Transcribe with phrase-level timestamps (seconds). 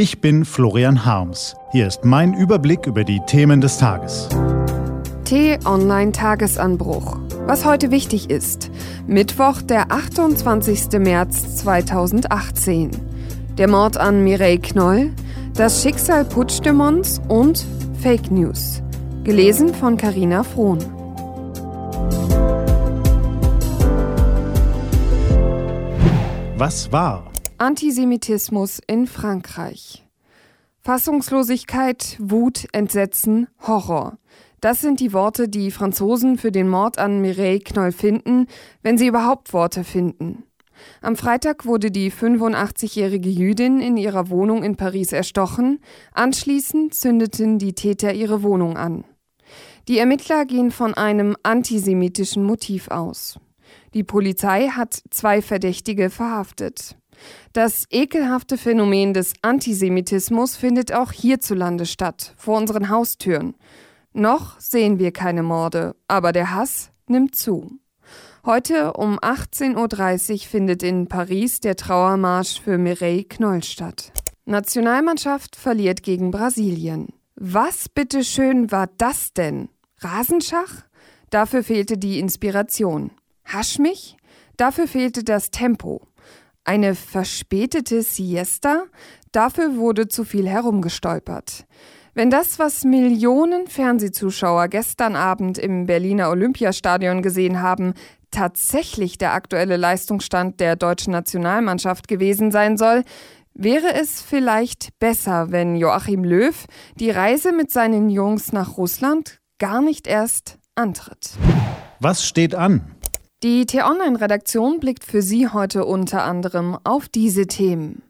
[0.00, 1.56] Ich bin Florian Harms.
[1.72, 4.28] Hier ist mein Überblick über die Themen des Tages.
[5.24, 7.18] T-Online Tagesanbruch.
[7.46, 8.70] Was heute wichtig ist.
[9.08, 11.00] Mittwoch, der 28.
[11.00, 12.92] März 2018.
[13.58, 15.10] Der Mord an Mireille Knoll,
[15.54, 17.66] das Schicksal Puigdemonts und
[18.00, 18.80] Fake News.
[19.24, 20.78] Gelesen von Carina Frohn.
[26.56, 27.28] Was war?
[27.60, 30.06] Antisemitismus in Frankreich.
[30.80, 34.16] Fassungslosigkeit, Wut, Entsetzen, Horror.
[34.60, 38.46] Das sind die Worte, die Franzosen für den Mord an Mireille Knoll finden,
[38.84, 40.44] wenn sie überhaupt Worte finden.
[41.02, 45.80] Am Freitag wurde die 85-jährige Jüdin in ihrer Wohnung in Paris erstochen,
[46.12, 49.04] anschließend zündeten die Täter ihre Wohnung an.
[49.88, 53.40] Die Ermittler gehen von einem antisemitischen Motiv aus.
[53.94, 56.97] Die Polizei hat zwei Verdächtige verhaftet.
[57.52, 63.54] Das ekelhafte Phänomen des Antisemitismus findet auch hierzulande statt, vor unseren Haustüren.
[64.12, 67.78] Noch sehen wir keine Morde, aber der Hass nimmt zu.
[68.44, 74.12] Heute um 18.30 Uhr findet in Paris der Trauermarsch für Mireille Knoll statt.
[74.46, 77.08] Nationalmannschaft verliert gegen Brasilien.
[77.36, 79.68] Was bitteschön war das denn?
[79.98, 80.84] Rasenschach?
[81.30, 83.10] Dafür fehlte die Inspiration.
[83.44, 84.16] Hasch mich?
[84.56, 86.07] Dafür fehlte das Tempo.
[86.68, 88.82] Eine verspätete Siesta?
[89.32, 91.64] Dafür wurde zu viel herumgestolpert.
[92.12, 97.94] Wenn das, was Millionen Fernsehzuschauer gestern Abend im Berliner Olympiastadion gesehen haben,
[98.30, 103.02] tatsächlich der aktuelle Leistungsstand der deutschen Nationalmannschaft gewesen sein soll,
[103.54, 106.66] wäre es vielleicht besser, wenn Joachim Löw
[106.96, 111.30] die Reise mit seinen Jungs nach Russland gar nicht erst antritt.
[111.98, 112.94] Was steht an?
[113.44, 118.02] Die T-Online-Redaktion blickt für Sie heute unter anderem auf diese Themen.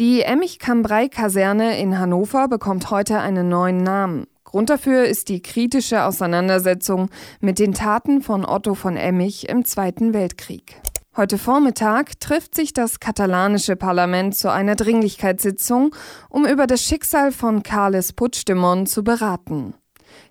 [0.00, 4.26] Die Emich-Cambrai-Kaserne in Hannover bekommt heute einen neuen Namen.
[4.42, 10.12] Grund dafür ist die kritische Auseinandersetzung mit den Taten von Otto von Emmich im Zweiten
[10.12, 10.82] Weltkrieg.
[11.16, 15.94] Heute Vormittag trifft sich das katalanische Parlament zu einer Dringlichkeitssitzung,
[16.28, 19.74] um über das Schicksal von Carles Puigdemont zu beraten.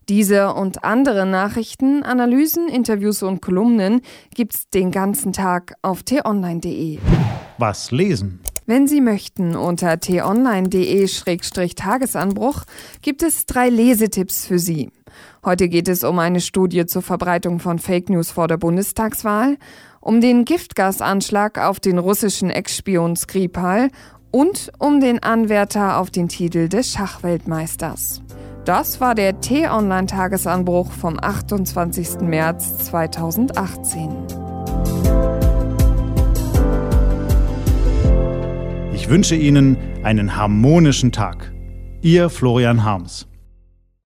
[0.07, 4.01] Diese und andere Nachrichten, Analysen, Interviews und Kolumnen
[4.33, 6.99] gibt's den ganzen Tag auf t-online.de.
[7.57, 8.41] Was lesen?
[8.67, 12.63] Wenn Sie möchten, unter t-online.de-tagesanbruch
[13.01, 14.89] gibt es drei Lesetipps für Sie.
[15.43, 19.57] Heute geht es um eine Studie zur Verbreitung von Fake News vor der Bundestagswahl,
[20.01, 23.91] um den Giftgasanschlag auf den russischen Ex-Spion Skripal
[24.31, 28.23] und um den Anwärter auf den Titel des Schachweltmeisters.
[28.65, 32.21] Das war der T-Online-Tagesanbruch vom 28.
[32.21, 34.09] März 2018.
[38.95, 41.53] Ich wünsche Ihnen einen harmonischen Tag.
[42.01, 43.27] Ihr Florian Harms.